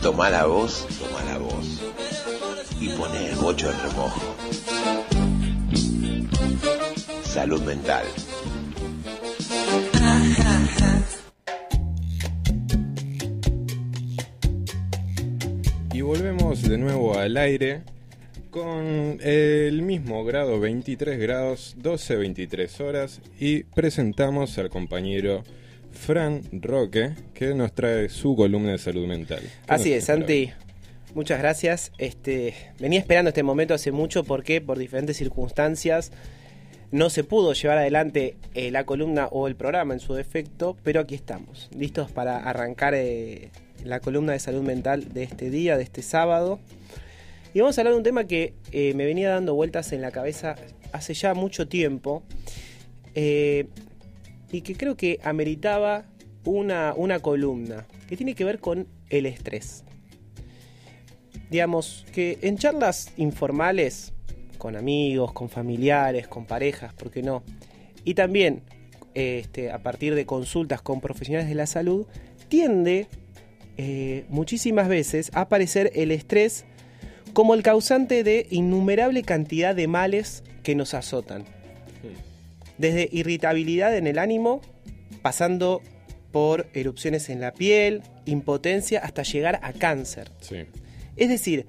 [0.00, 1.82] Toma la voz, toma la voz.
[2.80, 4.34] Y pone el bocho en remojo.
[7.22, 8.06] Salud mental.
[15.92, 17.82] Y volvemos de nuevo al aire
[18.50, 25.42] con el mismo grado 23 grados, 12-23 horas y presentamos al compañero
[25.92, 29.40] Fran Roque que nos trae su columna de salud mental.
[29.66, 30.50] Así es, Santi.
[31.14, 31.92] Muchas gracias.
[31.98, 36.10] Este, venía esperando este momento hace mucho porque por diferentes circunstancias
[36.90, 41.00] no se pudo llevar adelante eh, la columna o el programa en su defecto, pero
[41.00, 43.50] aquí estamos, listos para arrancar eh,
[43.84, 46.60] la columna de salud mental de este día, de este sábado.
[47.54, 50.10] Y vamos a hablar de un tema que eh, me venía dando vueltas en la
[50.10, 50.56] cabeza
[50.92, 52.22] hace ya mucho tiempo
[54.52, 56.04] y que creo que ameritaba
[56.44, 59.84] una, una columna que tiene que ver con el estrés.
[61.50, 64.12] Digamos que en charlas informales,
[64.58, 67.42] con amigos, con familiares, con parejas, ¿por qué no?
[68.04, 68.62] Y también
[69.14, 72.06] este, a partir de consultas con profesionales de la salud,
[72.48, 73.08] tiende
[73.76, 76.64] eh, muchísimas veces a aparecer el estrés
[77.32, 81.44] como el causante de innumerable cantidad de males que nos azotan.
[82.78, 84.60] Desde irritabilidad en el ánimo,
[85.22, 85.82] pasando
[86.32, 90.30] por erupciones en la piel, impotencia, hasta llegar a cáncer.
[90.40, 90.64] Sí.
[91.16, 91.66] Es decir,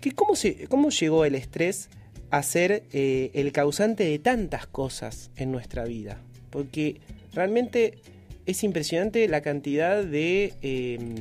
[0.00, 1.90] que cómo, se, ¿cómo llegó el estrés
[2.30, 6.22] a ser eh, el causante de tantas cosas en nuestra vida?
[6.50, 7.00] Porque
[7.32, 7.98] realmente
[8.46, 11.14] es impresionante la cantidad de em,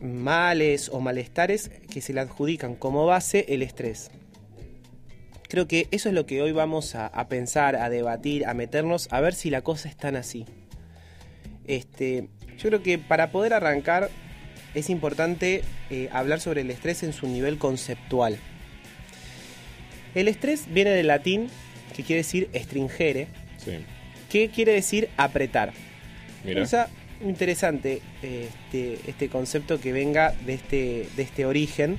[0.00, 4.10] males o malestares que se le adjudican como base el estrés.
[5.48, 9.08] Creo que eso es lo que hoy vamos a, a pensar, a debatir, a meternos,
[9.10, 10.44] a ver si la cosa es tan así.
[11.66, 14.10] Este, yo creo que para poder arrancar
[14.74, 18.38] es importante eh, hablar sobre el estrés en su nivel conceptual.
[20.14, 21.48] El estrés viene del latín,
[21.94, 23.28] que quiere decir estringere,
[23.58, 23.72] Sí.
[24.30, 25.72] que quiere decir apretar.
[26.44, 26.62] Mira.
[26.62, 26.88] O sea,
[27.24, 31.98] interesante este, este concepto que venga de este, de este origen.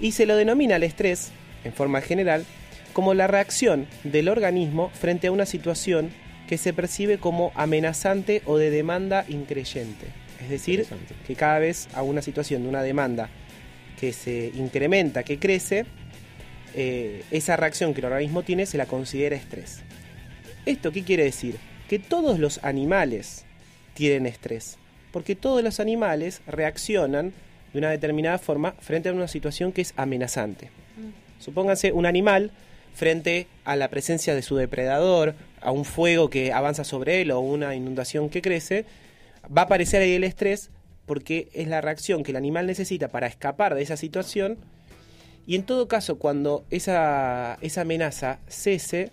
[0.00, 1.30] Y se lo denomina el estrés,
[1.66, 2.44] en forma general,
[2.92, 6.10] como la reacción del organismo frente a una situación
[6.48, 10.06] que se percibe como amenazante o de demanda increyente.
[10.40, 10.86] Es decir,
[11.26, 13.28] que cada vez a una situación de una demanda
[13.98, 15.86] que se incrementa, que crece,
[16.74, 19.80] eh, esa reacción que el organismo tiene se la considera estrés.
[20.66, 21.56] ¿Esto qué quiere decir?
[21.88, 23.44] Que todos los animales
[23.94, 24.78] tienen estrés,
[25.12, 27.32] porque todos los animales reaccionan
[27.72, 30.70] de una determinada forma frente a una situación que es amenazante.
[31.38, 32.50] Supónganse un animal
[32.94, 37.40] frente a la presencia de su depredador, a un fuego que avanza sobre él o
[37.40, 38.86] una inundación que crece,
[39.54, 40.70] va a aparecer ahí el estrés
[41.04, 44.56] porque es la reacción que el animal necesita para escapar de esa situación.
[45.46, 49.12] Y en todo caso cuando esa, esa amenaza cese,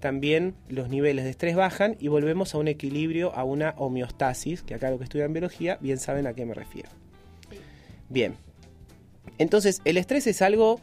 [0.00, 4.74] también los niveles de estrés bajan y volvemos a un equilibrio, a una homeostasis, que
[4.74, 6.88] acá lo que estudian biología bien saben a qué me refiero.
[8.08, 8.36] Bien,
[9.38, 10.80] entonces el estrés es algo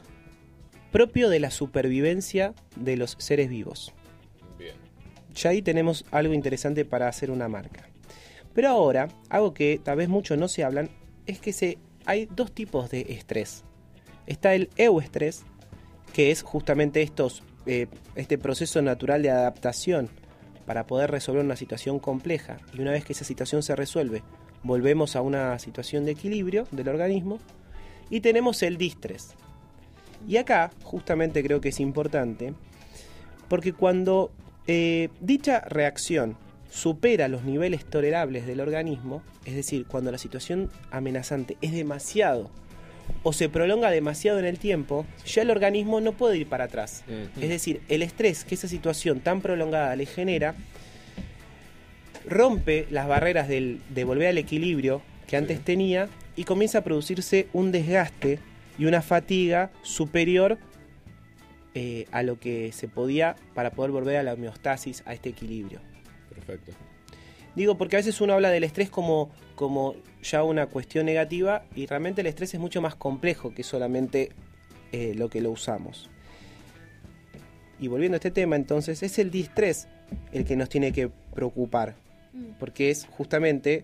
[0.94, 3.92] propio de la supervivencia de los seres vivos.
[4.59, 4.76] Bien.
[5.34, 7.90] Ya ahí tenemos algo interesante para hacer una marca.
[8.54, 10.92] Pero ahora, algo que tal vez mucho no se hablan,
[11.26, 13.64] es que se, hay dos tipos de estrés.
[14.28, 15.44] Está el euestrés,
[16.14, 20.10] que es justamente estos, eh, este proceso natural de adaptación
[20.68, 22.58] para poder resolver una situación compleja.
[22.72, 24.22] Y una vez que esa situación se resuelve,
[24.62, 27.40] volvemos a una situación de equilibrio del organismo.
[28.12, 29.36] Y tenemos el distrés.
[30.28, 32.54] Y acá, justamente creo que es importante,
[33.50, 34.32] porque cuando
[34.68, 36.38] eh, dicha reacción
[36.72, 42.50] supera los niveles tolerables del organismo, es decir, cuando la situación amenazante es demasiado
[43.22, 47.04] o se prolonga demasiado en el tiempo, ya el organismo no puede ir para atrás.
[47.42, 50.56] Es decir, el estrés que esa situación tan prolongada le genera
[52.26, 57.48] rompe las barreras del- de volver al equilibrio que antes tenía y comienza a producirse
[57.54, 58.40] un desgaste
[58.78, 60.58] y una fatiga superior
[61.75, 65.80] eh, a lo que se podía para poder volver a la homeostasis, a este equilibrio.
[66.34, 66.72] Perfecto.
[67.56, 71.86] Digo, porque a veces uno habla del estrés como, como ya una cuestión negativa y
[71.86, 74.31] realmente el estrés es mucho más complejo que solamente
[74.92, 76.10] eh, lo que lo usamos.
[77.80, 79.88] Y volviendo a este tema, entonces, es el distrés
[80.31, 81.96] el que nos tiene que preocupar,
[82.60, 83.84] porque es justamente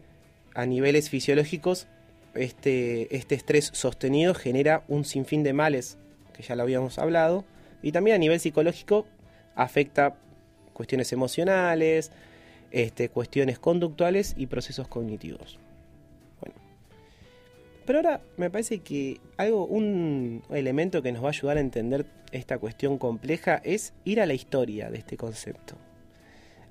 [0.53, 1.87] a niveles fisiológicos
[2.35, 5.97] este, este estrés sostenido genera un sinfín de males,
[6.33, 7.45] que ya lo habíamos hablado,
[7.81, 9.05] y también a nivel psicológico
[9.55, 10.15] afecta
[10.73, 12.11] cuestiones emocionales,
[12.71, 15.59] este, cuestiones conductuales y procesos cognitivos.
[16.39, 16.55] Bueno.
[17.85, 22.05] Pero ahora me parece que algo, un elemento que nos va a ayudar a entender
[22.31, 25.75] esta cuestión compleja es ir a la historia de este concepto.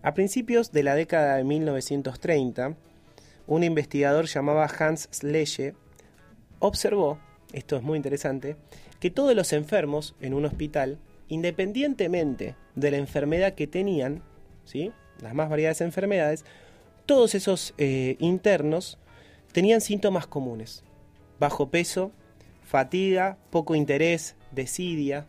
[0.02, 2.76] A principios de la década de 1930,
[3.48, 5.74] un investigador llamado Hans Slesche
[6.60, 7.18] observó,
[7.52, 8.56] esto es muy interesante,
[9.00, 10.98] que todos los enfermos en un hospital,
[11.28, 14.22] independientemente de la enfermedad que tenían,
[14.64, 14.92] ¿sí?
[15.20, 16.44] las más variadas enfermedades,
[17.06, 18.98] todos esos eh, internos
[19.52, 20.84] tenían síntomas comunes.
[21.40, 22.12] Bajo peso,
[22.64, 25.26] fatiga, poco interés, desidia.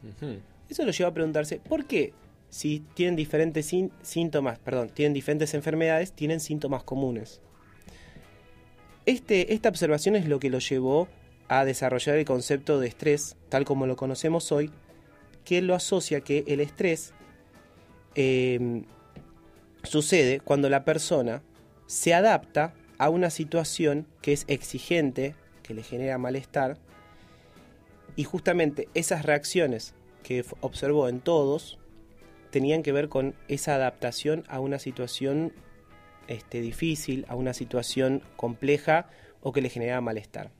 [0.68, 2.14] Eso lo lleva a preguntarse, ¿por qué
[2.50, 3.72] si tienen diferentes
[4.02, 7.42] síntomas, perdón, tienen diferentes enfermedades, tienen síntomas comunes?
[9.10, 11.08] Este, esta observación es lo que lo llevó
[11.48, 14.70] a desarrollar el concepto de estrés, tal como lo conocemos hoy,
[15.44, 17.16] que lo asocia que el estrés
[18.14, 18.84] em,
[19.82, 21.42] sucede cuando la persona
[21.88, 25.34] se adapta a una situación que es exigente,
[25.64, 26.78] que le genera malestar,
[28.16, 31.80] y justamente esas reacciones que observó en todos
[32.52, 35.52] tenían que ver con esa adaptación a una situación
[36.30, 39.10] este, difícil, a una situación compleja
[39.42, 40.52] o que le genera malestar.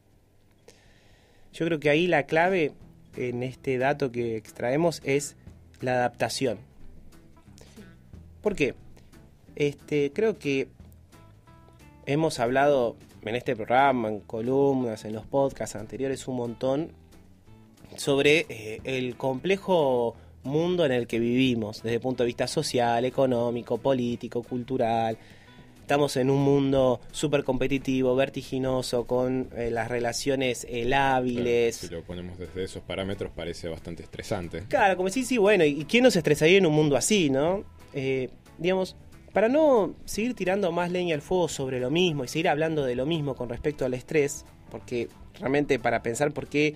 [1.54, 2.74] Yo creo que ahí la clave
[3.16, 5.36] en este dato que extraemos es
[5.82, 6.60] la adaptación.
[8.42, 8.76] ¿Por qué?
[9.56, 10.68] Este, creo que
[12.06, 16.92] hemos hablado en este programa, en columnas, en los podcasts anteriores un montón
[17.96, 23.04] sobre eh, el complejo mundo en el que vivimos, desde el punto de vista social,
[23.06, 25.18] económico, político, cultural,
[25.90, 31.78] estamos en un mundo súper competitivo, vertiginoso, con eh, las relaciones eh, lábiles.
[31.78, 34.66] si lo ponemos desde esos parámetros parece bastante estresante.
[34.70, 37.64] Claro, como sí, sí, bueno, ¿y quién nos estresaría en un mundo así, no?
[37.96, 38.96] Eh, digamos,
[39.34, 42.94] para no seguir tirando más leña al fuego sobre lo mismo y seguir hablando de
[42.94, 45.08] lo mismo con respecto al estrés, porque
[45.40, 46.76] realmente para pensar por qué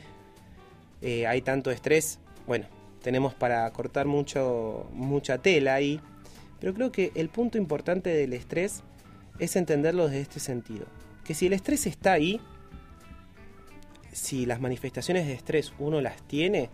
[1.04, 2.18] hay tanto estrés,
[2.48, 2.66] bueno,
[3.04, 6.00] tenemos para cortar mucho, mucha tela ahí,
[6.60, 8.82] pero creo que el punto importante del estrés
[9.40, 10.86] es entenderlo desde este sentido.
[11.24, 12.42] Que si el estrés está ahí,
[14.12, 16.70] si las manifestaciones de estrés uno las tiene,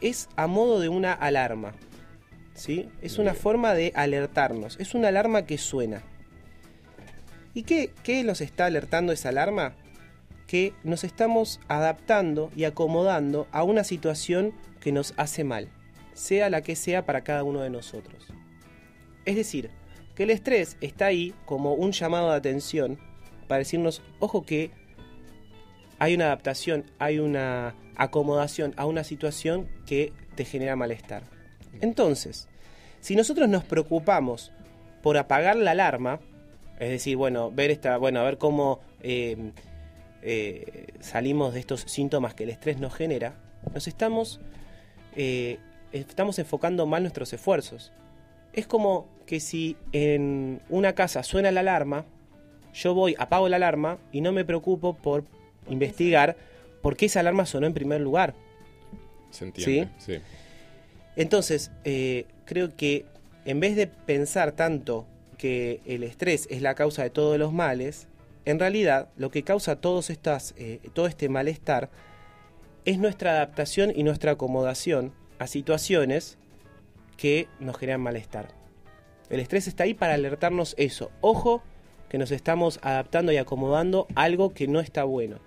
[0.00, 1.74] es a modo de una alarma.
[2.54, 2.88] ¿sí?
[3.00, 6.02] Es una forma de alertarnos, es una alarma que suena.
[7.54, 9.74] ¿Y qué, qué nos está alertando esa alarma?
[10.46, 15.68] Que nos estamos adaptando y acomodando a una situación que nos hace mal,
[16.12, 18.26] sea la que sea para cada uno de nosotros.
[19.24, 19.70] Es decir,
[20.20, 22.98] que el estrés está ahí como un llamado de atención
[23.48, 24.70] para decirnos, ojo que
[25.98, 31.22] hay una adaptación, hay una acomodación a una situación que te genera malestar.
[31.80, 32.48] Entonces,
[33.00, 34.52] si nosotros nos preocupamos
[35.02, 36.20] por apagar la alarma,
[36.78, 39.52] es decir, bueno, ver esta, bueno, a ver cómo eh,
[40.20, 43.36] eh, salimos de estos síntomas que el estrés nos genera,
[43.72, 44.38] nos estamos,
[45.16, 45.56] eh,
[45.92, 47.90] estamos enfocando mal nuestros esfuerzos.
[48.52, 52.04] Es como que si en una casa suena la alarma,
[52.74, 55.22] yo voy, apago la alarma y no me preocupo por
[55.68, 56.36] investigar
[56.82, 58.34] por qué esa alarma sonó en primer lugar.
[59.30, 60.14] Se entiende, ¿Sí?
[61.14, 63.06] Entonces, eh, creo que
[63.44, 65.06] en vez de pensar tanto
[65.38, 68.08] que el estrés es la causa de todos los males,
[68.46, 71.88] en realidad lo que causa todos estas, eh, todo este malestar
[72.84, 76.36] es nuestra adaptación y nuestra acomodación a situaciones
[77.16, 78.59] que nos generan malestar.
[79.30, 81.10] El estrés está ahí para alertarnos eso.
[81.20, 81.62] Ojo
[82.08, 85.38] que nos estamos adaptando y acomodando algo que no está bueno.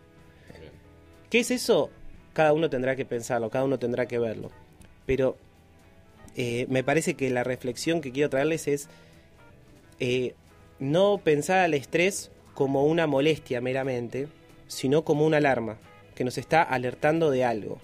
[1.30, 1.90] ¿Qué es eso?
[2.32, 4.50] Cada uno tendrá que pensarlo, cada uno tendrá que verlo.
[5.06, 5.36] Pero
[6.36, 8.88] eh, me parece que la reflexión que quiero traerles es
[10.00, 10.34] eh,
[10.80, 14.30] no pensar al estrés como una molestia meramente,
[14.68, 15.78] sino como una alarma
[16.16, 17.80] que nos está alertando de algo.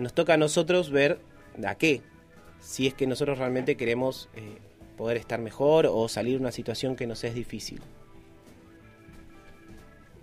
[0.00, 1.20] Nos toca a nosotros ver
[1.64, 2.02] a qué,
[2.60, 4.58] si es que nosotros realmente queremos eh,
[4.96, 7.80] poder estar mejor o salir de una situación que nos es difícil.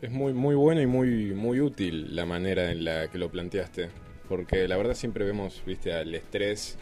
[0.02, 3.90] Es muy, muy bueno y muy, muy útil la manera en la que lo planteaste,
[4.28, 6.78] porque la verdad siempre vemos, viste, al estrés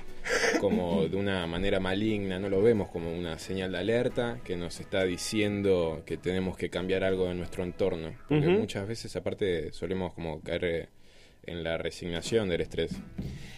[0.59, 4.79] como de una manera maligna, no lo vemos como una señal de alerta que nos
[4.79, 8.13] está diciendo que tenemos que cambiar algo en nuestro entorno.
[8.27, 10.89] Porque muchas veces aparte solemos como caer
[11.45, 12.91] en la resignación del estrés.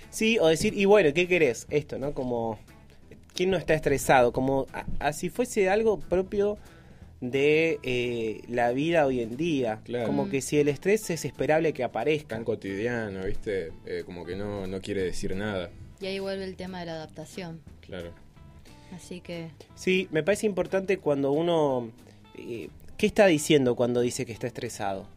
[0.10, 1.68] Sí, o decir, y bueno, ¿qué querés?
[1.70, 2.14] Esto, ¿no?
[2.14, 2.60] Como
[3.34, 4.32] ¿quién no está estresado?
[4.32, 4.68] Como
[5.00, 6.58] así fuese algo propio
[7.22, 9.82] de eh, la vida hoy en día.
[10.06, 12.36] Como que si el estrés es esperable que aparezca.
[12.36, 13.72] Tan cotidiano, ¿viste?
[13.86, 15.70] Eh, como que no, no quiere decir nada.
[16.00, 17.62] Y ahí vuelve el tema de la adaptación.
[17.82, 18.12] Claro.
[18.96, 19.50] Así que...
[19.76, 21.92] Sí, me parece importante cuando uno...
[22.38, 25.08] eh, ¿Qué está diciendo cuando dice que está estresado?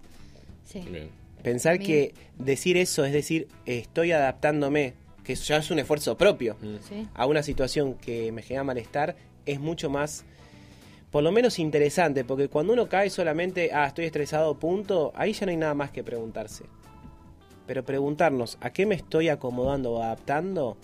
[0.64, 0.80] Sí.
[0.80, 1.08] Bien.
[1.42, 1.90] Pensar Bien.
[1.90, 4.94] que decir eso es decir, estoy adaptándome,
[5.24, 6.76] que ya es un esfuerzo propio Mm.
[6.88, 7.08] Sí.
[7.14, 9.16] a una situación que me genera malestar,
[9.46, 10.24] es mucho más,
[11.10, 15.46] por lo menos interesante, porque cuando uno cae solamente, ah, estoy estresado, punto, ahí ya
[15.46, 16.64] no hay nada más que preguntarse.
[17.66, 20.76] Pero preguntarnos, ¿a qué me estoy acomodando o adaptando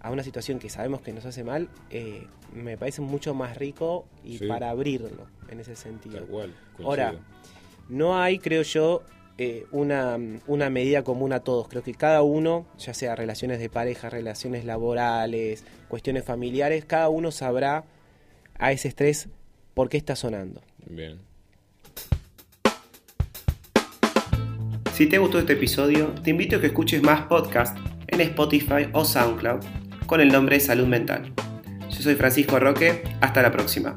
[0.00, 1.68] a una situación que sabemos que nos hace mal?
[1.90, 4.46] eh, me parece mucho más rico y Sí.
[4.48, 6.18] para abrirlo en ese sentido.
[6.18, 6.54] Tal cual.
[6.82, 7.14] Ahora.
[7.88, 9.02] No hay, creo yo,
[9.42, 11.66] eh, una, una medida común a todos.
[11.66, 17.30] Creo que cada uno, ya sea relaciones de pareja, relaciones laborales, cuestiones familiares, cada uno
[17.30, 17.84] sabrá
[18.58, 19.30] a ese estrés
[19.72, 20.60] por qué está sonando.
[20.84, 21.20] Bien.
[24.92, 29.06] Si te gustó este episodio, te invito a que escuches más podcasts en Spotify o
[29.06, 29.64] SoundCloud
[30.04, 31.32] con el nombre de Salud Mental.
[31.88, 33.96] Yo soy Francisco Roque, hasta la próxima.